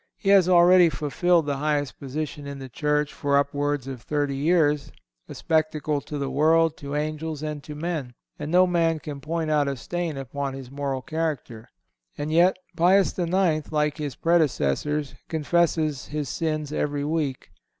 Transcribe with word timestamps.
He 0.17 0.29
has 0.29 0.49
already 0.49 0.89
filled 0.89 1.45
the 1.45 1.57
highest 1.57 1.99
position 1.99 2.47
in 2.47 2.57
the 2.57 2.69
Church 2.69 3.13
for 3.13 3.37
upwards 3.37 3.87
of 3.87 4.01
thirty 4.01 4.35
years, 4.35 4.91
"a 5.29 5.35
spectacle 5.35 6.01
to 6.01 6.17
the 6.17 6.27
world, 6.27 6.75
to 6.77 6.95
angels 6.95 7.43
and 7.43 7.63
to 7.63 7.75
men," 7.75 8.15
and 8.39 8.51
no 8.51 8.65
man 8.65 8.97
can 8.97 9.21
point 9.21 9.51
out 9.51 9.67
a 9.67 9.77
stain 9.77 10.17
upon 10.17 10.55
his 10.55 10.71
moral 10.71 11.03
character. 11.03 11.69
And 12.17 12.31
yet 12.31 12.57
Pius 12.75 13.15
IX., 13.15 13.71
like 13.71 13.97
his 13.97 14.15
predecessors, 14.15 15.13
confesses 15.29 16.07
his 16.07 16.27
sins 16.29 16.73
every 16.73 17.03
week. 17.05 17.51